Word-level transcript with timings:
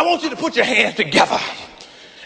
I 0.00 0.02
want 0.02 0.22
you 0.22 0.30
to 0.30 0.36
put 0.36 0.56
your 0.56 0.64
hands 0.64 0.94
together 0.94 1.38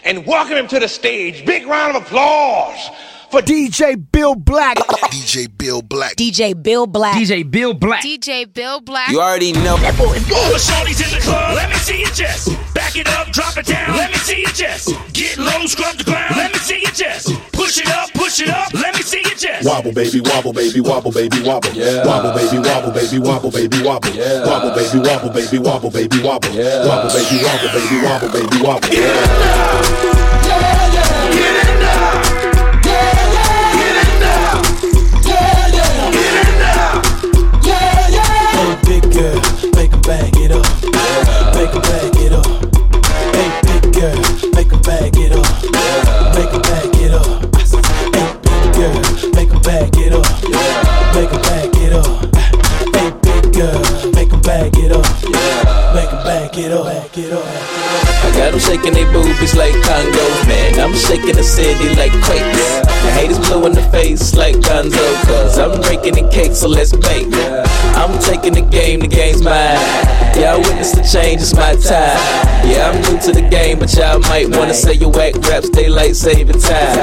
and 0.05 0.25
welcome 0.25 0.55
him 0.55 0.67
to 0.69 0.79
the 0.79 0.87
stage. 0.87 1.45
Big 1.45 1.67
round 1.67 1.97
of 1.97 2.03
applause 2.03 2.89
for 3.35 3.41
DJ 3.41 3.99
Bill 4.13 4.33
Black. 4.33 4.77
DJ 5.11 5.51
Bill 5.57 5.81
Black. 5.81 6.15
DJ 6.15 6.55
Bill 6.55 6.87
Black. 6.87 7.17
DJ 7.17 7.43
Bill 7.43 7.73
Black. 7.73 8.01
DJ 8.01 8.47
Bill 8.53 8.79
Black. 8.79 9.09
You 9.09 9.19
already 9.19 9.51
know. 9.51 9.75
That 9.83 9.97
boy 9.97 10.15
is 10.15 10.23
good. 10.23 10.39
the 10.39 10.55
shorties 10.55 11.03
in 11.03 11.11
the 11.11 11.19
club, 11.19 11.53
let 11.53 11.67
me 11.67 11.75
see 11.75 11.99
you 11.99 12.07
just 12.15 12.47
back 12.73 12.95
it 12.95 13.09
up, 13.09 13.27
drop 13.35 13.57
it 13.57 13.65
down. 13.65 13.97
Let 13.97 14.11
me 14.11 14.17
see 14.23 14.39
you 14.39 14.47
just 14.55 14.87
get 15.11 15.37
low, 15.37 15.65
scrub 15.67 15.97
the 15.97 16.05
ground. 16.05 16.37
Let 16.37 16.53
me 16.53 16.59
see 16.59 16.79
you 16.79 16.91
just 16.95 17.27
push 17.51 17.77
it 17.77 17.89
up, 17.91 18.07
push 18.13 18.39
it 18.39 18.47
up. 18.47 18.73
Let 18.73 18.95
me 18.95 19.01
see 19.01 19.19
you 19.19 19.35
just 19.35 19.67
Wobble 19.67 19.91
baby, 19.91 20.21
wobble 20.21 20.53
baby, 20.53 20.79
wobble 20.79 21.11
baby, 21.11 21.43
wobble. 21.43 21.75
Yeah. 21.75 22.07
Wobble 22.07 22.31
baby, 22.31 22.63
wobble 22.63 22.95
baby, 22.95 23.19
wobble 23.19 23.51
baby, 23.51 23.83
wobble. 23.83 24.15
Yeah. 24.15 24.47
Wobble 24.47 24.71
baby, 24.71 24.99
wobble 25.03 25.33
baby, 25.35 25.59
wobble 25.59 25.91
baby, 25.91 26.23
wobble. 26.23 26.55
Yeah. 26.55 26.87
Wobble 26.87 27.11
baby, 27.11 27.43
wobble 27.43 27.71
baby, 27.75 27.95
wobble 27.99 28.31
baby, 28.31 28.57
wobble. 28.63 28.87
Hey, 28.95 29.91
big 30.07 30.24
girl, 39.15 39.39
make 39.75 39.93
'em 39.93 40.01
bag 40.01 40.35
big 43.63 43.93
girl, 43.95 44.19
make 44.55 44.73
bag 44.83 45.15
it 45.17 45.31
up. 45.31 45.47
Make 46.35 46.51
'em 46.53 46.61
bag 46.67 46.95
it 46.99 47.13
up. 47.13 47.27
Hey, 48.13 48.29
big 48.43 48.73
girl, 48.75 48.99
make 49.33 49.53
bag 49.63 49.97
it 49.97 50.13
up. 50.13 50.25
Make 51.15 51.31
'em 51.31 51.41
bag 51.47 51.77
it 51.79 51.93
up. 51.93 52.07
Hey, 52.95 53.09
big 53.23 53.53
girl, 53.53 53.79
make 54.15 54.33
bag 54.43 54.77
it 54.83 54.91
up. 54.91 55.05
Make 55.95 56.11
'em 56.11 56.23
bag 56.23 56.57
it 56.57 56.73
up. 56.73 56.85
I 58.25 58.31
got 58.37 58.51
them 58.51 58.59
shaking 58.59 58.93
their 58.93 59.09
boobies 59.13 59.55
like 59.55 59.75
Congo, 59.83 60.25
man. 60.47 60.79
I'm 60.79 60.93
shaking 60.93 61.35
the 61.35 61.43
city 61.43 61.95
like 61.95 62.11
quakes. 62.21 62.84
Haters 63.15 63.39
blue 63.47 63.65
in 63.65 63.71
the 63.71 63.81
face 63.91 64.35
like 64.35 64.55
Gonzo, 64.55 65.25
cause 65.25 65.57
I'm 65.57 65.79
breaking 65.81 66.15
the 66.15 66.29
cake, 66.29 66.51
so 66.51 66.67
let's 66.67 66.91
bake. 66.91 67.31
I'm 67.95 68.19
taking 68.19 68.53
the 68.53 68.61
game, 68.61 68.99
the 68.99 69.07
game's 69.07 69.41
mine. 69.41 69.79
Y'all 70.35 70.59
witness 70.59 70.91
the 70.91 71.01
change, 71.01 71.41
it's 71.41 71.55
my 71.55 71.73
time. 71.79 72.19
Yeah, 72.67 72.91
I'm 72.91 72.99
new 73.07 73.17
to 73.21 73.31
the 73.31 73.47
game, 73.49 73.79
but 73.79 73.93
y'all 73.95 74.19
might 74.27 74.49
wanna 74.49 74.73
say 74.73 74.93
your 74.93 75.11
whack 75.11 75.35
raps, 75.47 75.69
daylight 75.69 76.15
saving 76.15 76.59
time. 76.59 76.99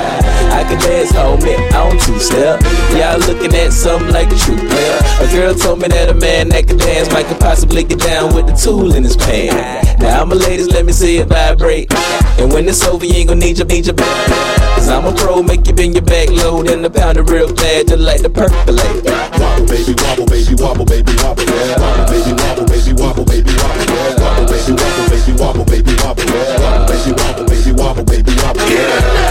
I 0.53 0.65
can 0.69 0.79
dance, 0.81 1.13
homie, 1.13 1.57
I 1.73 1.89
don't 1.89 1.99
two 1.99 2.19
step. 2.21 2.61
Y'all 2.93 3.19
looking 3.21 3.55
at 3.57 3.73
something 3.73 4.13
like 4.13 4.31
a 4.31 4.37
true 4.37 4.59
player. 4.59 5.01
A 5.21 5.27
girl 5.33 5.55
told 5.55 5.81
me 5.81 5.89
that 5.89 6.11
a 6.11 6.15
man 6.15 6.51
that 6.51 6.69
can 6.69 6.77
dance 6.77 7.11
might 7.11 7.27
could 7.27 7.41
possibly 7.41 7.85
get 7.85 8.01
down 8.01 8.35
with 8.35 8.47
the 8.47 8.53
tool 8.53 8.95
in 8.95 9.03
his 9.03 9.17
pants. 9.17 9.99
Now, 9.99 10.21
I'm 10.21 10.31
a 10.31 10.35
ladies, 10.35 10.69
let 10.69 10.85
me 10.85 10.93
see 10.93 11.19
it 11.19 11.29
vibrate. 11.29 11.91
And 12.39 12.53
when 12.53 12.69
it's 12.69 12.85
over, 12.87 13.05
you 13.05 13.15
ain't 13.15 13.29
gonna 13.29 13.41
need 13.41 13.59
your, 13.59 13.67
need 13.67 13.87
your 13.87 13.95
back. 13.95 14.29
Cause 14.75 14.89
I'm 14.89 15.05
a 15.07 15.13
pro, 15.13 15.43
make 15.43 15.67
you 15.67 15.73
bend 15.75 15.95
your 15.95 16.03
back 16.05 16.29
low, 16.31 16.63
then 16.63 16.83
the 16.83 16.91
pound 16.91 17.19
it 17.19 17.31
real 17.31 17.49
fast, 17.49 17.89
just 17.89 17.99
like 18.01 18.23
the 18.23 18.31
percolate. 18.31 19.05
Wobble 19.39 19.67
baby, 19.67 19.95
wobble 20.03 20.27
baby, 20.27 20.55
wobble 20.59 20.85
baby, 20.85 21.13
wobble. 21.23 21.45
yeah. 21.45 21.79
Wobble 21.79 22.07
baby, 22.11 22.33
wobble 22.35 22.65
baby, 22.67 22.93
wobble 22.99 23.25
baby, 23.25 23.53
wobble. 23.55 23.85
yeah. 23.87 24.19
Wobble 24.19 24.47
baby, 24.51 24.73
wobble 24.75 25.05
baby, 25.13 25.33
wobble 25.39 25.65
baby, 25.65 25.93
wobble. 26.03 26.25
yeah. 26.25 26.59
Wobble 26.59 26.87
baby, 26.91 27.13
wobble 27.15 27.45
baby, 27.47 27.73
wobble 27.73 28.05
baby, 28.05 28.33
wobble. 28.43 28.61
Hey, 28.67 29.22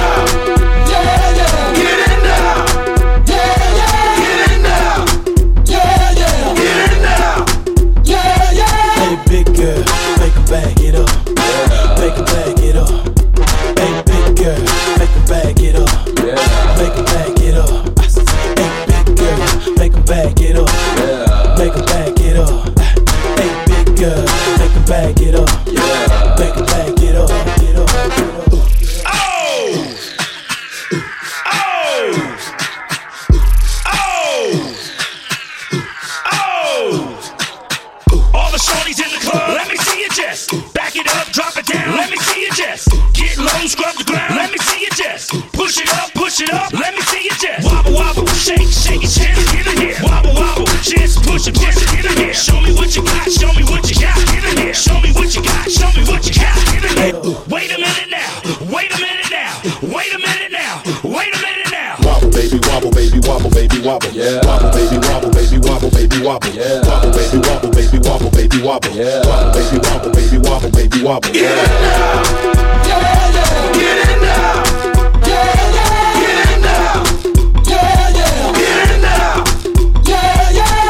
wobble 66.31 66.49
baby, 66.51 66.79
wobble. 66.87 67.11
Baby 67.11 67.39
wobble 67.43 67.71
baby, 67.71 67.97
wobble 67.99 68.31
baby, 68.31 68.57
wobble 68.61 68.91
baby, 68.91 69.11
wobble. 69.27 69.51
Baby 69.51 69.77
wobble 69.83 70.11
baby, 70.11 70.37
wobble 70.37 70.71
baby, 70.71 71.03
wobble 71.03 71.31
baby, 71.31 71.33
wobble. 71.33 71.33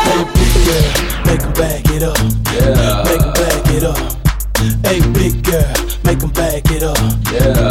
Hey, 0.04 0.22
big 0.36 0.54
girl, 0.66 0.92
make 1.26 1.44
'em 1.44 1.54
bag 1.54 1.92
it 1.92 2.04
up. 2.04 2.18
Make 3.06 3.24
'em 3.24 3.34
bag 3.34 3.70
it 3.76 3.84
up. 3.84 3.98
Hey, 4.86 5.00
big 5.14 5.44
girl, 5.44 5.74
make 6.04 6.22
'em 6.24 6.30
bag 6.30 6.72
it 6.72 6.84
up. 6.84 6.98
Make 7.32 7.71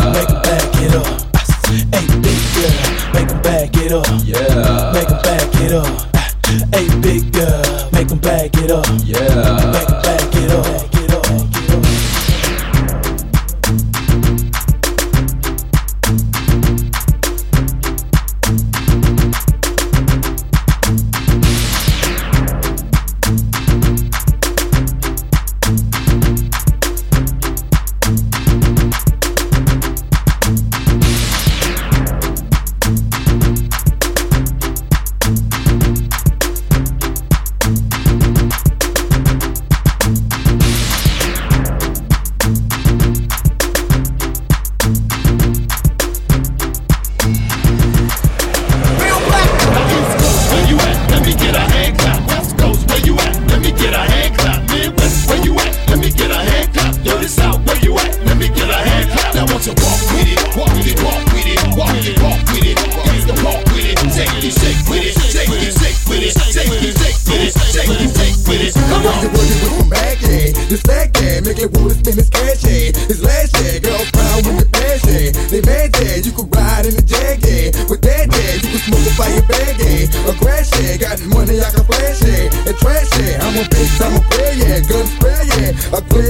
spray, 85.99 86.30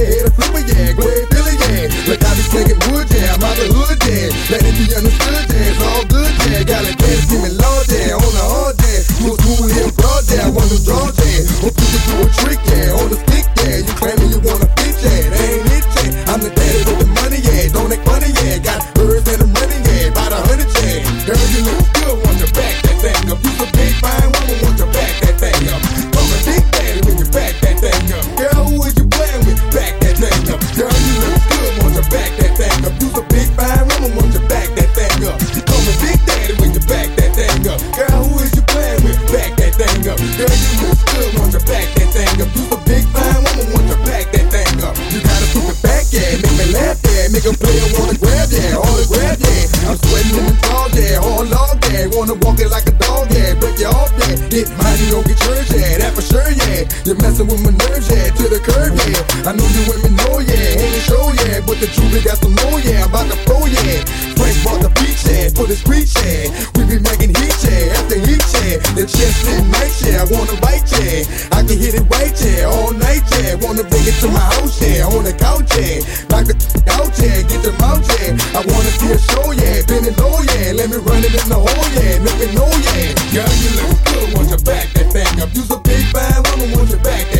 Mouth, 77.77 78.01
yeah. 78.09 78.33
I 78.57 78.65
wanna 78.65 78.91
see 78.97 79.11
a 79.13 79.17
show, 79.21 79.51
yeah. 79.53 79.85
Bend 79.85 80.09
it 80.09 80.17
low, 80.17 80.41
yeah. 80.41 80.73
Let 80.73 80.89
me 80.89 80.97
run 80.97 81.21
it 81.21 81.29
in 81.29 81.47
the 81.49 81.59
hole, 81.61 81.87
yeah. 81.93 82.17
Make 82.17 82.41
it 82.41 82.53
know, 82.57 82.65
yeah. 82.65 83.13
Girl, 83.29 83.53
you 83.61 83.69
look 83.77 83.97
good. 84.09 84.27
Want 84.33 84.49
your 84.49 84.63
back 84.65 84.89
that 84.97 85.13
thing 85.13 85.41
up. 85.41 85.49
You's 85.53 85.69
a 85.69 85.77
big 85.77 86.01
fine 86.09 86.41
woman. 86.49 86.73
Want 86.73 86.89
your 86.89 86.99
back 87.05 87.30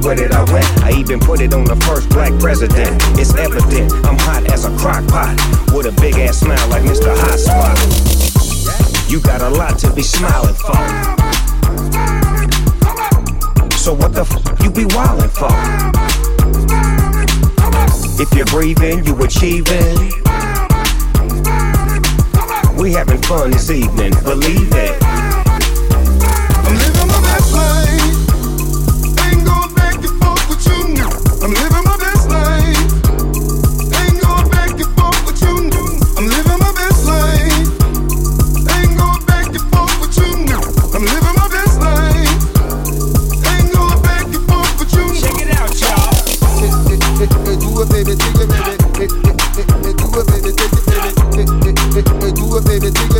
everywhere 0.00 0.28
that 0.28 0.32
I 0.32 0.52
went. 0.52 0.66
I 0.82 0.98
even 0.98 1.20
put 1.20 1.40
it 1.40 1.52
on 1.52 1.64
the 1.64 1.76
first 1.84 2.08
black 2.08 2.32
president. 2.40 3.02
It's 3.18 3.34
evident 3.34 3.92
I'm 4.06 4.16
hot 4.18 4.50
as 4.50 4.64
a 4.64 4.70
crock 4.78 5.06
pot. 5.08 5.36
With 5.74 5.86
a 5.86 5.92
big 6.00 6.14
ass 6.16 6.40
smile 6.40 6.68
like 6.68 6.82
Mr. 6.82 7.12
Hot 7.12 7.38
Spot. 7.38 7.76
You 9.10 9.20
got 9.20 9.42
a 9.42 9.48
lot 9.48 9.78
to 9.80 9.92
be 9.92 10.02
smiling 10.02 10.54
for. 10.54 10.76
So 13.76 13.92
what 13.92 14.12
the 14.12 14.22
f 14.22 14.30
you 14.62 14.70
be 14.70 14.84
wildin' 14.94 15.30
for? 15.30 15.52
If 18.20 18.32
you're 18.34 18.46
breathing, 18.46 19.04
you 19.04 19.14
achieving. 19.22 20.12
We 22.76 22.92
having 22.92 23.20
fun 23.22 23.50
this 23.50 23.70
evening, 23.70 24.12
believe 24.24 24.72
it. 24.72 25.19
You. 31.50 31.56
I'm 31.56 31.62
living 31.62 31.84
my 31.84 31.96
best 31.98 32.28
life. 32.28 32.78
Ain't 33.90 34.20
going 34.22 34.48
back 34.50 34.70
and 34.70 34.90
forth 34.94 35.20
with 35.26 35.42
you. 35.42 35.56
I'm 36.16 36.26
living 36.26 36.58
my 36.58 36.72
best 36.72 37.06
life. 37.06 37.66
Ain't 38.70 38.94
going 38.98 39.24
back 39.26 39.46
and 39.50 39.66
forth 39.74 39.96
with 40.00 40.16
you. 40.18 40.30
I'm 40.94 41.04
living 41.04 41.34
my 41.34 41.48
best 41.50 41.80
life. 41.80 42.30
Ain't 43.50 43.72
going 43.74 44.02
back 44.02 44.26
and 44.26 44.44
forth 44.46 44.78
with 44.78 44.94
you. 44.94 45.06
Check 45.18 45.42
it 45.42 45.50
out, 45.58 45.74
y'all. 45.80 46.14
Do 47.58 47.82
it, 47.82 47.88
baby, 47.90 48.14
take 48.14 48.36
it, 48.36 48.48
baby. 48.48 48.76
Do 49.98 50.06
it, 50.18 50.26
baby, 50.30 50.52
take 50.54 50.70
it, 50.70 50.86
baby. 50.86 51.10
Do 52.32 52.46
it, 52.56 52.64
baby, 52.64 52.90
take 52.90 53.10
it, 53.10 53.14
baby. 53.14 53.19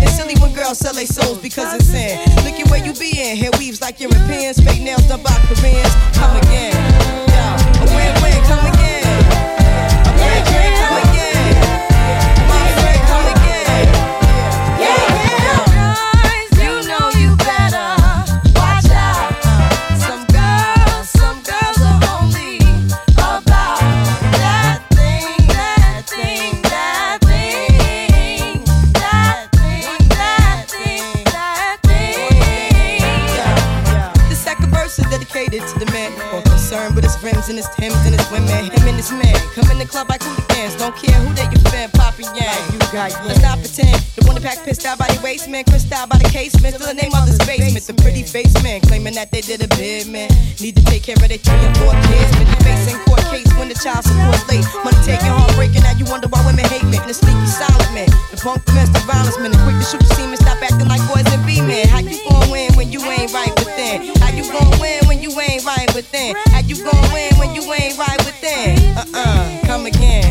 Girls 0.71 0.79
sell 0.79 0.93
their 0.93 1.05
souls 1.05 1.37
because 1.39 1.73
it's 1.73 1.87
sin. 1.87 2.17
Look 2.47 2.55
at 2.55 2.71
where 2.71 2.79
you 2.79 2.93
be 2.93 3.11
in. 3.19 3.35
Hair 3.35 3.51
weaves 3.59 3.81
like 3.81 3.99
Europeans. 3.99 4.57
Fake 4.63 4.79
nails 4.79 5.05
done 5.05 5.21
by 5.21 5.35
Koreans. 5.51 5.93
Come 6.15 6.40
that 49.21 49.29
they 49.29 49.41
did 49.45 49.61
a 49.61 49.69
bid 49.77 50.09
man. 50.09 50.33
Need 50.57 50.73
to 50.81 50.83
take 50.89 51.05
care 51.05 51.13
of 51.13 51.29
their 51.29 51.37
three 51.37 51.61
and 51.61 51.77
four 51.77 51.93
kids. 52.09 52.29
Been 52.41 52.49
facing 52.65 52.97
court 53.05 53.21
case 53.29 53.45
when 53.53 53.69
the 53.69 53.77
child 53.77 54.01
support 54.01 54.41
late. 54.49 54.65
Money 54.81 54.97
taking, 55.05 55.29
heartbreaking. 55.29 55.85
Now 55.85 55.93
you 55.93 56.09
wonder 56.09 56.25
why 56.25 56.41
women 56.41 56.65
hate 56.65 56.81
men. 56.89 57.05
The 57.05 57.13
sneaky 57.13 57.45
silent 57.45 57.93
man, 57.93 58.09
the 58.33 58.41
punk 58.41 58.65
domestic 58.65 59.05
violence 59.05 59.37
man, 59.37 59.53
the 59.53 59.61
quick 59.61 59.77
to 59.77 59.85
shoot 59.85 60.01
the 60.01 60.09
semen. 60.17 60.41
Stop 60.41 60.57
acting 60.65 60.89
like 60.89 61.05
boys 61.05 61.29
and 61.29 61.45
be 61.45 61.61
men. 61.61 61.85
How 61.85 62.01
you 62.01 62.17
gon' 62.25 62.49
win 62.49 62.73
when 62.73 62.89
you 62.89 63.01
ain't 63.05 63.29
right 63.29 63.53
within? 63.61 64.09
How 64.25 64.33
you 64.33 64.41
gon' 64.49 64.73
win 64.81 65.05
when 65.05 65.21
you 65.21 65.29
ain't 65.37 65.61
right 65.69 65.89
within? 65.93 66.33
How 66.49 66.65
you 66.65 66.81
gon' 66.81 67.05
win 67.13 67.29
when 67.37 67.53
you 67.53 67.61
ain't 67.77 68.01
right 68.01 68.17
within? 68.25 68.73
Uh 68.97 69.05
uh, 69.13 69.45
come 69.69 69.85
again. 69.85 70.30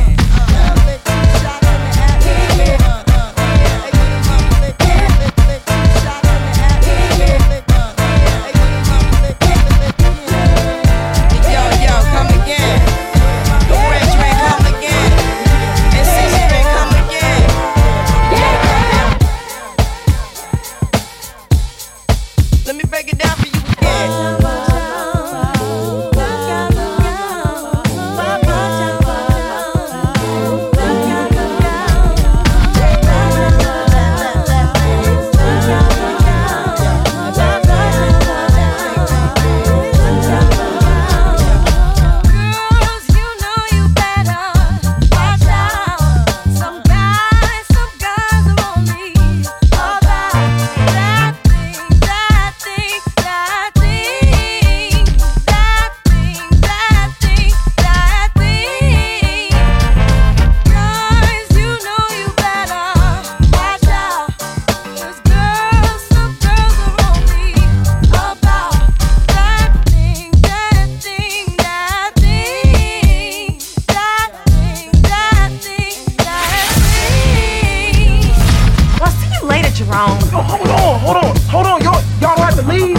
You 79.90 79.96
later, 79.96 80.30
Oh, 80.32 80.42
hold 80.42 80.68
on, 80.68 81.00
hold 81.00 81.16
on, 81.16 81.36
hold 81.50 81.66
on. 81.66 81.82
Y'all, 81.82 82.02
y'all 82.20 82.40
have 82.40 82.54
to 82.56 82.66
leave. 82.66 82.96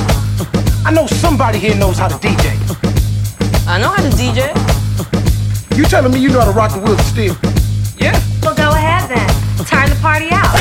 I 0.86 0.92
know 0.92 1.08
somebody 1.08 1.60
here 1.60 1.76
knows 1.76 1.98
how 1.98 2.08
to 2.08 2.16
DJ. 2.16 2.52
I 3.68 3.80
know 3.80 3.90
how 3.90 4.02
to 4.02 4.10
DJ. 4.10 4.52
You 5.78 5.86
telling 5.86 6.12
me 6.12 6.20
you 6.20 6.30
know 6.30 6.40
how 6.40 6.46
to 6.46 6.52
rock 6.52 6.74
the 6.74 6.80
wheels 6.80 7.00
of 7.00 7.06
steel? 7.06 7.36
Yeah. 7.98 8.20
Well, 8.42 8.56
go 8.56 8.72
ahead 8.72 9.10
then. 9.10 9.28
Turn 9.66 9.90
the 9.90 9.96
party 10.02 10.28
out. 10.32 10.52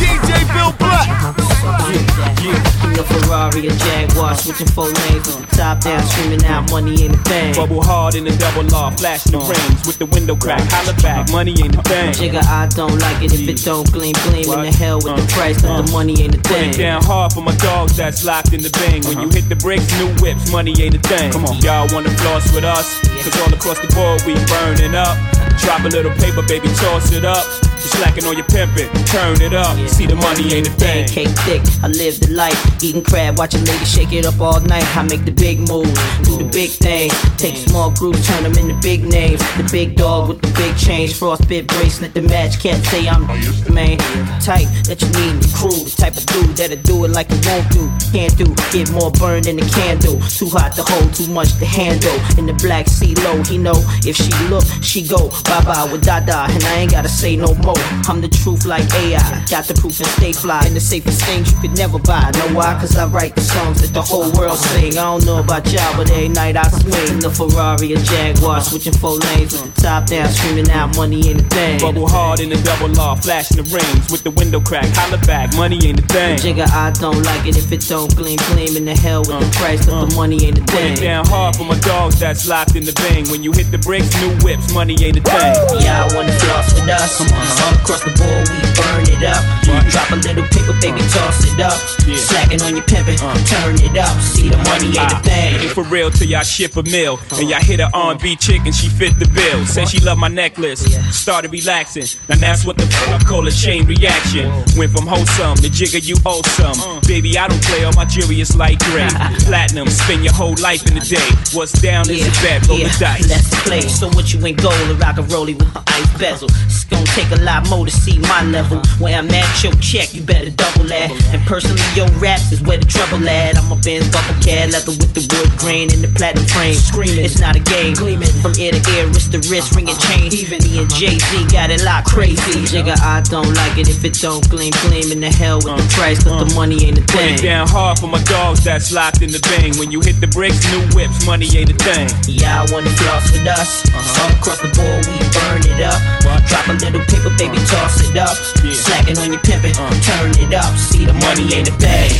DJ 0.00 0.46
Bill 0.54 0.72
Black. 0.78 1.27
In 1.68 2.98
a 2.98 3.04
Ferrari, 3.04 3.66
a 3.66 3.70
Jaguar, 3.76 4.34
switching 4.36 4.66
four 4.68 4.88
lanes 4.88 5.26
with 5.26 5.48
top 5.52 5.80
down, 5.80 6.02
screaming 6.06 6.44
out 6.46 6.70
money 6.70 7.04
in 7.04 7.12
the 7.12 7.18
thing. 7.18 7.54
Bubble 7.54 7.82
hard 7.82 8.14
in 8.14 8.24
the 8.24 8.34
double 8.36 8.64
law, 8.70 8.90
flashing 8.90 9.32
the 9.32 9.38
rings 9.38 9.86
with 9.86 9.98
the 9.98 10.06
window 10.06 10.36
crack. 10.36 10.62
Holla 10.72 10.94
back, 11.02 11.30
money 11.30 11.52
ain't 11.62 11.76
a 11.76 11.82
thing. 11.82 12.12
Jigga, 12.12 12.42
I 12.44 12.68
don't 12.68 12.98
like 12.98 13.22
it 13.22 13.34
if 13.34 13.48
it 13.48 13.64
don't 13.64 13.90
gleam, 13.92 14.14
gleam 14.24 14.48
in 14.48 14.62
the 14.62 14.72
hell 14.72 14.96
with 14.96 15.16
the 15.16 15.22
uh, 15.22 15.36
price, 15.36 15.60
but 15.60 15.82
the 15.82 15.88
uh. 15.90 15.92
money 15.92 16.22
ain't 16.22 16.34
a 16.34 16.38
Put 16.38 16.56
it 16.56 16.72
thing. 16.72 16.88
down 16.88 17.02
hard 17.04 17.32
for 17.32 17.42
my 17.42 17.54
dogs 17.56 17.96
that's 17.96 18.24
locked 18.24 18.52
in 18.52 18.62
the 18.62 18.70
bang. 18.70 19.04
When 19.04 19.18
you 19.20 19.28
uh-huh. 19.28 19.36
hit 19.36 19.48
the 19.48 19.56
bricks, 19.56 19.86
new 19.98 20.08
whips, 20.24 20.50
money 20.50 20.72
ain't 20.80 20.94
a 20.94 21.02
thing. 21.04 21.32
Come 21.32 21.44
on, 21.44 21.58
y'all 21.60 21.88
wanna 21.92 22.10
floss 22.16 22.48
with 22.54 22.64
us? 22.64 23.00
Cause 23.22 23.36
all 23.42 23.52
across 23.52 23.78
the 23.80 23.92
board 23.92 24.22
we 24.24 24.34
burning 24.48 24.94
up. 24.94 25.16
Drop 25.60 25.84
a 25.84 25.88
little 25.88 26.12
paper, 26.16 26.42
baby, 26.46 26.68
toss 26.80 27.12
it 27.12 27.24
up. 27.24 27.44
You 27.78 27.88
slacking 27.94 28.24
on 28.26 28.36
your 28.36 28.46
pimpin', 28.46 28.90
turn 29.06 29.40
it 29.40 29.54
up. 29.54 29.76
See 29.88 30.06
the 30.06 30.16
money 30.16 30.52
ain't 30.52 30.66
a 30.66 30.70
thing. 30.72 31.06
Cake 31.06 31.30
thick, 31.46 31.62
I 31.82 31.86
live 31.86 32.18
the 32.18 32.32
life. 32.32 32.58
Eating 32.82 33.04
crab, 33.04 33.38
watching 33.38 33.64
ladies 33.64 33.88
shake 33.88 34.12
it 34.12 34.26
up 34.26 34.40
all 34.40 34.58
night. 34.60 34.84
I 34.96 35.02
make 35.04 35.24
the 35.24 35.30
big 35.30 35.60
move, 35.60 35.86
do 36.26 36.38
the 36.38 36.48
big 36.50 36.70
thing. 36.70 37.10
Take 37.38 37.54
small 37.56 37.92
groups, 37.92 38.26
turn 38.26 38.42
them 38.42 38.58
into 38.58 38.74
big 38.82 39.04
names. 39.04 39.38
The 39.56 39.68
big 39.70 39.94
dog 39.94 40.28
with 40.28 40.42
the 40.42 40.50
big 40.58 40.76
change, 40.76 41.14
frostbit 41.14 41.68
bracelet, 41.68 42.14
the 42.14 42.22
match. 42.22 42.58
Can't 42.58 42.84
say 42.86 43.06
I'm 43.08 43.26
the 43.28 43.70
man. 43.72 43.98
Type 44.42 44.66
that 44.90 44.98
you 44.98 45.08
need 45.14 45.38
the 45.38 45.50
crew, 45.54 45.70
the 45.70 45.94
type 45.94 46.16
of 46.16 46.26
dude 46.26 46.56
that'll 46.58 46.82
do 46.82 47.04
it 47.04 47.12
like 47.14 47.30
you 47.30 47.38
won't 47.46 47.70
do. 47.70 47.86
Can't 48.10 48.34
do, 48.36 48.46
get 48.74 48.90
more 48.90 49.12
burned 49.12 49.44
than 49.44 49.58
a 49.60 49.68
candle. 49.70 50.18
Too 50.26 50.50
hot 50.50 50.74
to 50.74 50.82
hold, 50.82 51.14
too 51.14 51.30
much 51.30 51.54
to 51.62 51.66
handle. 51.66 52.18
In 52.38 52.46
the 52.46 52.54
black 52.54 52.88
sea 52.88 53.14
low, 53.22 53.38
he 53.44 53.56
know 53.56 53.78
if 54.02 54.16
she 54.16 54.34
look, 54.50 54.66
she 54.82 55.06
go 55.06 55.30
bye 55.46 55.62
bye 55.62 55.86
with 55.92 56.02
Dada, 56.02 56.50
and 56.50 56.64
I 56.64 56.74
ain't 56.82 56.90
gotta 56.90 57.08
say 57.08 57.36
no 57.36 57.54
more. 57.54 57.67
I'm 58.08 58.20
the 58.20 58.28
truth 58.28 58.64
like 58.64 58.84
AI, 58.94 59.44
got 59.50 59.64
the 59.64 59.74
proof 59.74 59.98
and 60.00 60.08
stay 60.08 60.32
fly. 60.32 60.62
And 60.64 60.74
the 60.74 60.80
safest 60.80 61.22
things 61.24 61.52
you 61.52 61.58
could 61.60 61.76
never 61.76 61.98
buy. 61.98 62.30
Know 62.34 62.54
why? 62.56 62.78
Cause 62.80 62.96
I 62.96 63.06
write 63.06 63.34
the 63.34 63.42
songs 63.42 63.82
that 63.82 63.92
the 63.92 64.02
whole 64.02 64.30
world 64.32 64.58
sing. 64.58 64.96
I 64.96 65.04
don't 65.04 65.24
know 65.26 65.40
about 65.40 65.70
y'all, 65.72 65.96
but 65.96 66.10
every 66.10 66.28
night 66.28 66.56
I 66.56 66.68
swing 66.68 67.16
In 67.16 67.20
the 67.20 67.30
Ferrari 67.30 67.92
or 67.92 68.00
Jaguar, 68.00 68.60
switching 68.60 68.94
four 68.94 69.16
lanes 69.18 69.52
with 69.52 69.74
the 69.74 69.80
top 69.82 70.06
down, 70.06 70.28
screaming 70.28 70.70
out 70.70 70.96
money 70.96 71.28
ain't 71.28 71.40
a 71.40 71.44
thing. 71.44 71.80
Bubble 71.80 72.08
hard 72.08 72.40
in 72.40 72.48
the 72.48 72.60
double 72.62 72.88
law, 72.94 73.14
flashing 73.14 73.58
the 73.58 73.66
rings 73.68 74.10
with 74.10 74.22
the 74.22 74.30
window 74.30 74.60
crack. 74.60 74.86
Holla 74.94 75.18
back, 75.26 75.54
money 75.56 75.78
ain't 75.84 76.00
a 76.00 76.06
thing. 76.08 76.38
Jigga, 76.38 76.68
I 76.70 76.90
don't 76.92 77.22
like 77.24 77.46
it 77.46 77.56
if 77.56 77.70
it 77.72 77.84
don't 77.88 78.14
gleam, 78.16 78.38
gleam 78.48 78.76
in 78.76 78.84
the 78.84 78.96
hell 78.96 79.20
with 79.20 79.40
the 79.40 79.46
uh, 79.46 79.60
price, 79.60 79.84
but 79.86 80.06
the 80.06 80.14
uh. 80.14 80.16
money 80.16 80.38
ain't 80.44 80.58
a 80.58 80.62
Put 80.62 80.70
thing. 80.70 80.92
it 80.94 81.00
down 81.00 81.26
hard 81.26 81.56
for 81.56 81.64
my 81.64 81.78
dogs 81.80 82.18
that's 82.18 82.46
locked 82.48 82.76
in 82.76 82.84
the 82.84 82.92
bang. 82.92 83.28
When 83.28 83.42
you 83.42 83.52
hit 83.52 83.70
the 83.70 83.78
bricks, 83.78 84.08
new 84.20 84.32
whips, 84.40 84.72
money 84.72 84.96
ain't 85.04 85.18
a 85.18 85.22
thing. 85.22 85.54
Y'all 85.84 86.08
wanna 86.14 86.32
floss 86.40 86.72
with 86.74 86.88
us? 86.88 87.57
All 87.64 87.74
across 87.74 88.02
the 88.04 88.12
board, 88.14 88.46
we 88.50 88.60
burn 88.78 89.04
it 89.10 89.24
up. 89.26 89.42
Drop 89.90 90.10
a 90.10 90.16
little 90.16 90.44
paper, 90.52 90.76
baby, 90.80 91.00
uh. 91.00 91.08
toss 91.08 91.44
it 91.44 91.60
up. 91.60 91.72
Slacking 92.16 92.60
on 92.62 92.76
your 92.76 92.84
pimpin', 92.84 93.18
uh. 93.24 93.34
turn 93.48 93.74
it 93.80 93.96
up. 93.96 94.20
See 94.20 94.48
the 94.48 94.56
money 94.68 94.88
ain't 94.88 95.12
a 95.12 95.16
ah. 95.16 95.22
thing. 95.24 95.60
Ain't 95.60 95.72
for 95.72 95.82
real 95.84 96.10
till 96.10 96.28
y'all 96.28 96.42
ship 96.42 96.76
a 96.76 96.82
meal. 96.82 97.18
Uh. 97.32 97.40
And 97.40 97.48
y'all 97.50 97.60
hit 97.60 97.80
a 97.80 97.90
R&B 97.94 98.36
chick 98.36 98.62
and 98.64 98.74
she 98.74 98.88
fit 98.88 99.18
the 99.18 99.26
bill. 99.28 99.64
Said 99.66 99.88
she 99.88 99.98
love 100.00 100.18
my 100.18 100.28
necklace, 100.28 100.84
started 101.14 101.52
relaxing. 101.52 102.04
Now 102.28 102.36
that's 102.36 102.64
what 102.64 102.76
the 102.76 102.86
fuck 102.86 103.20
I 103.20 103.24
call 103.24 103.46
a 103.46 103.50
chain 103.50 103.86
reaction. 103.86 104.52
Went 104.76 104.92
from 104.92 105.06
wholesome 105.06 105.56
to 105.64 105.70
jigger 105.70 105.98
you 106.04 106.16
wholesome. 106.24 107.00
Baby, 107.08 107.38
I 107.38 107.48
don't 107.48 107.62
play 107.64 107.84
all 107.84 107.92
my 107.94 108.04
jewelry 108.04 108.40
is 108.40 108.54
light 108.56 108.78
gray. 108.90 109.08
Platinum, 109.48 109.88
spend 109.88 110.22
your 110.22 110.34
whole 110.34 110.54
life 110.60 110.86
in 110.90 110.98
a 110.98 111.00
day. 111.00 111.28
What's 111.54 111.72
down 111.80 112.10
is 112.10 112.28
a 112.28 112.32
bet, 112.42 112.68
roll 112.68 112.78
the 112.78 112.94
dice. 113.00 113.28
Let's 113.28 113.48
play. 113.62 113.80
So 113.80 114.08
what 114.12 114.32
you 114.34 114.44
ain't 114.44 114.60
gold 114.60 115.00
rock 115.00 115.16
a 115.16 115.22
rollie 115.22 115.56
with 115.56 115.72
the 115.72 115.82
ice 115.86 116.18
bezel. 116.18 116.48
It's 116.66 116.84
gonna 116.84 117.06
take 117.16 117.30
a 117.32 117.40
lot 117.40 117.47
more 117.70 117.86
to 117.86 117.90
see 117.90 118.18
my 118.18 118.42
level. 118.44 118.80
Where 118.98 119.16
I'm 119.16 119.30
at, 119.30 119.64
your 119.64 119.72
check, 119.74 120.14
you 120.14 120.22
better 120.22 120.50
double 120.50 120.84
that. 120.84 121.08
Personally, 121.48 121.80
your 121.96 122.04
raps 122.20 122.52
is 122.52 122.60
where 122.60 122.76
the 122.76 122.84
trouble 122.84 123.24
at. 123.24 123.56
I'm 123.56 123.72
a 123.72 123.76
Benz 123.80 124.12
buckle 124.12 124.36
cat, 124.44 124.68
leather 124.68 124.92
with 124.92 125.16
the 125.16 125.24
wood 125.32 125.48
grain 125.56 125.88
and 125.88 126.04
the 126.04 126.12
platinum 126.12 126.44
frame. 126.44 126.76
Screaming, 126.76 127.24
it's 127.24 127.40
not 127.40 127.56
a 127.56 127.64
game. 127.64 127.96
Gleaming 127.96 128.28
from 128.44 128.52
ear 128.60 128.76
to 128.76 128.82
ear, 128.92 129.08
wrist 129.08 129.32
to 129.32 129.40
wrist, 129.48 129.72
ringing 129.72 129.96
uh-huh. 129.96 130.28
chains. 130.28 130.36
Even 130.36 130.60
me 130.60 130.84
and 130.84 130.92
Jay 130.92 131.16
Z 131.16 131.48
got 131.48 131.72
it 131.72 131.80
locked 131.88 132.12
crazy. 132.12 132.68
Jigga, 132.68 133.00
I 133.00 133.24
don't 133.32 133.48
like 133.56 133.80
it 133.80 133.88
if 133.88 134.04
it 134.04 134.20
don't 134.20 134.44
gleam, 134.52 134.76
gleam 134.84 135.08
in 135.08 135.24
the 135.24 135.32
hell 135.32 135.56
with 135.56 135.72
the 135.72 135.80
uh-huh. 135.80 135.96
price, 135.96 136.20
but 136.20 136.36
the 136.36 136.52
uh-huh. 136.52 136.68
money 136.68 136.84
ain't 136.84 137.00
a 137.00 137.04
Put 137.08 137.16
thing. 137.16 137.40
it 137.40 137.48
down 137.48 137.64
hard 137.64 137.96
for 137.96 138.12
my 138.12 138.20
dogs 138.28 138.60
that's 138.60 138.92
locked 138.92 139.24
in 139.24 139.32
the 139.32 139.40
bang. 139.48 139.72
When 139.80 139.88
you 139.88 140.04
hit 140.04 140.20
the 140.20 140.28
bricks, 140.28 140.60
new 140.68 140.84
whips, 140.92 141.24
money 141.24 141.48
ain't 141.56 141.72
a 141.72 141.78
thing. 141.80 142.12
Yeah, 142.28 142.60
I 142.60 142.68
wanna 142.68 142.92
floss 143.00 143.32
with 143.32 143.48
us? 143.48 143.88
All 144.20 144.28
across 144.36 144.60
the 144.60 144.68
board, 144.76 145.00
we 145.08 145.16
burn 145.32 145.64
it 145.64 145.80
up. 145.80 145.96
Drop 146.44 146.68
a 146.68 146.76
little 146.76 147.00
paper, 147.08 147.32
baby, 147.40 147.56
toss 147.72 148.04
it 148.04 148.20
up. 148.20 148.36
Slacking 148.36 149.16
on 149.16 149.32
your 149.32 149.40
pimpin', 149.40 149.72
turn 150.04 150.36
it 150.36 150.52
up. 150.52 150.76
See 150.76 151.08
the 151.08 151.16
money 151.24 151.37
ain't 151.40 151.68
a 151.68 151.72
thing. 151.72 152.10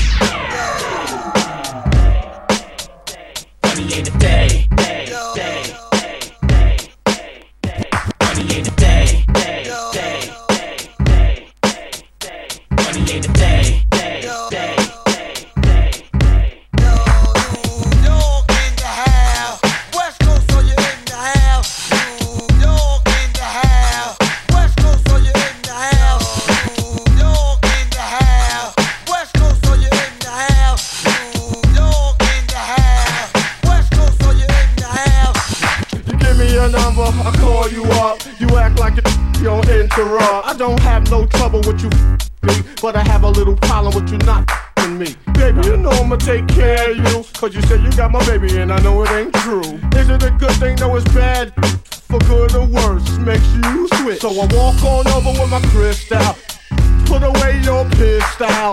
Money 3.64 3.94
ain't 3.94 4.08
a 4.08 4.18
thing. 4.18 4.87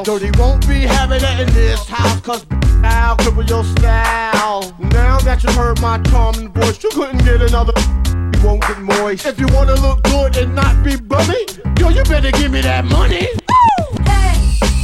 Dirty 0.06 0.30
won't 0.38 0.68
be 0.68 0.82
having 0.82 1.20
it 1.20 1.40
in 1.40 1.52
this 1.56 1.88
house, 1.88 2.22
cause 2.22 2.46
I'll 2.84 3.18
cripple 3.18 3.50
your 3.50 3.64
style. 3.64 4.76
Now 4.78 5.18
that 5.22 5.44
you 5.44 5.52
heard 5.54 5.82
my 5.82 5.98
charming 6.04 6.50
voice, 6.50 6.84
you 6.84 6.92
couldn't 6.92 7.26
get 7.26 7.42
another. 7.42 7.74
You 8.06 8.46
won't 8.46 8.62
get 8.62 8.78
moist. 8.78 9.26
If 9.26 9.40
you 9.40 9.48
wanna 9.48 9.74
look 9.74 10.04
good 10.04 10.38
and 10.38 10.54
not 10.54 10.84
be 10.84 10.96
bummy, 10.96 11.48
yo, 11.80 11.90
you 11.90 12.04
better 12.04 12.30
give 12.30 12.52
me 12.52 12.62
that 12.62 12.86
money. 12.86 13.30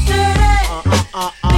So 0.07 0.15
uh-uh, 0.15 1.11
uh-uh. 1.13 1.50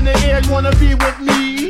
In 0.00 0.06
the 0.06 0.18
air, 0.26 0.40
you 0.40 0.50
wanna 0.50 0.74
be 0.76 0.94
with 0.94 1.20
me? 1.20 1.69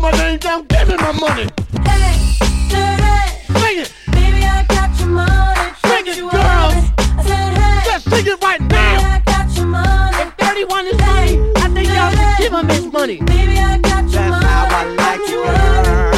my 0.00 0.10
name 0.12 0.38
down, 0.38 0.64
give 0.66 0.88
me 0.88 0.96
my 0.96 1.12
money. 1.12 1.48
Sing 2.68 3.78
it. 3.78 3.92
Baby, 4.12 4.44
I 4.44 4.64
got 4.68 4.98
your 4.98 5.08
money. 5.08 5.72
Sing 5.84 6.06
it, 6.06 6.18
girls. 6.20 6.74
I 7.18 7.22
said, 7.24 7.52
hey. 7.58 7.82
Just 7.84 8.10
sing 8.10 8.26
it 8.26 8.42
right 8.42 8.60
now. 8.60 8.66
Baby, 8.68 9.04
I 9.04 9.22
got 9.26 9.56
your 9.56 9.66
money. 9.66 10.16
If 10.22 10.34
31 10.34 10.86
is 10.86 10.94
I 11.00 11.68
think 11.72 11.88
y'all 11.88 12.10
should 12.10 12.38
give 12.38 12.52
him 12.52 12.68
his 12.68 12.92
money. 12.92 13.20
Baby, 13.22 13.58
I 13.58 13.78
got 13.78 14.02
your 14.04 14.10
That's 14.12 14.30
money. 14.30 14.46
how 14.46 14.66
I 14.70 14.84
like 14.94 15.28
you 15.28 15.40
worry. 15.42 16.17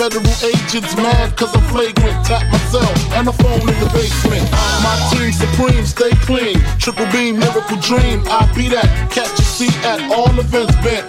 Federal 0.00 0.32
agents 0.40 0.96
mad 0.96 1.36
cause 1.36 1.52
I'm 1.52 1.60
flagrant. 1.68 2.24
Tap 2.24 2.40
myself 2.48 2.88
and 3.20 3.28
a 3.28 3.36
phone 3.36 3.60
in 3.60 3.76
the 3.84 3.90
basement. 3.92 4.48
My 4.80 4.96
team 5.12 5.28
supreme, 5.28 5.84
stay 5.84 6.08
clean. 6.24 6.56
Triple 6.80 7.04
beam, 7.12 7.36
miracle 7.36 7.76
dream. 7.84 8.24
I 8.32 8.48
be 8.56 8.72
that. 8.72 8.88
Catch 9.12 9.36
a 9.36 9.44
seat 9.44 9.76
at 9.84 10.00
all 10.08 10.32
events 10.40 10.72
bent. 10.80 11.04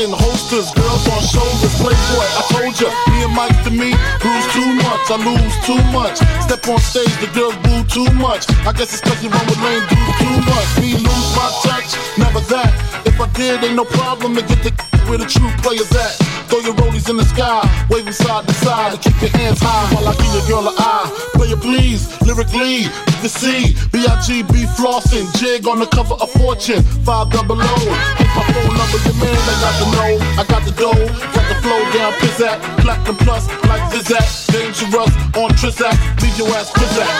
In 0.00 0.08
uh, 0.08 0.16
holsters, 0.16 0.72
girls 0.72 1.04
on 1.12 1.20
shoulders, 1.20 1.76
playboy. 1.76 2.24
I 2.24 2.42
told 2.48 2.72
ya, 2.80 2.88
me 3.12 3.28
and 3.28 3.34
Mike 3.36 3.60
to 3.68 3.70
me, 3.70 3.92
bruise 4.24 4.48
too 4.56 4.72
much, 4.72 5.04
I 5.12 5.20
lose 5.20 5.56
too 5.68 5.82
much. 5.92 6.16
Step 6.48 6.64
on 6.64 6.80
stage, 6.80 7.12
the 7.20 7.28
girls 7.36 7.52
boo 7.60 7.84
too 7.92 8.08
much. 8.16 8.48
I 8.64 8.72
guess 8.72 8.88
it's 8.96 9.04
cause 9.04 9.20
you 9.20 9.28
run 9.28 9.44
with 9.44 9.60
lame 9.60 9.84
dudes 9.92 10.16
too 10.24 10.36
much. 10.48 10.68
Me 10.80 10.96
lose 10.96 11.28
my 11.36 11.44
touch, 11.60 11.92
never 12.16 12.40
that. 12.56 12.72
If 13.04 13.20
I 13.20 13.28
did, 13.36 13.60
ain't 13.68 13.76
no 13.76 13.84
problem 13.84 14.32
to 14.36 14.40
get 14.40 14.64
the 14.64 14.72
where 15.12 15.20
the 15.20 15.28
true 15.28 15.52
players 15.60 15.92
at. 15.92 16.33
Throw 16.54 16.62
your 16.62 16.74
rollies 16.74 17.10
in 17.10 17.16
the 17.16 17.24
sky, 17.24 17.66
waving 17.90 18.12
side 18.12 18.46
to 18.46 18.54
side, 18.54 18.92
and 18.94 19.02
keep 19.02 19.20
your 19.20 19.30
hands 19.30 19.58
high 19.58 19.90
while 19.92 20.06
I 20.06 20.14
give 20.14 20.30
your 20.38 20.46
girl 20.46 20.70
an 20.70 20.78
eye. 20.78 21.10
Player 21.34 21.56
please, 21.56 22.06
lyrically, 22.22 22.86
the 23.26 23.28
C, 23.28 23.74
B-I-G-B 23.90 24.62
flossing, 24.78 25.26
jig 25.34 25.66
on 25.66 25.80
the 25.80 25.86
cover 25.86 26.14
of 26.14 26.30
Fortune, 26.30 26.84
five 27.02 27.34
double 27.34 27.58
O. 27.58 27.74
Hit 28.22 28.30
my 28.38 28.46
phone 28.54 28.70
number, 28.70 29.02
your 29.02 29.18
man, 29.18 29.34
I 29.34 29.58
got 29.66 29.74
the 29.82 29.86
know, 29.98 30.14
I 30.38 30.46
got 30.46 30.62
the 30.62 30.70
dough, 30.78 30.94
got 31.34 31.42
the 31.50 31.58
flow 31.58 31.82
down, 31.90 32.14
pizzat, 32.22 32.62
platinum 32.78 33.16
plus, 33.26 33.50
like 33.66 33.82
Zizak, 33.90 34.22
dangerous 34.54 35.10
on 35.34 35.50
Trizak, 35.58 35.98
leave 36.22 36.38
your 36.38 36.54
ass 36.54 36.70
pizzat. 36.70 37.10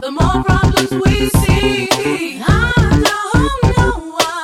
The 0.00 0.10
more 0.12 0.20
problems 0.20 0.46
we 0.46 0.59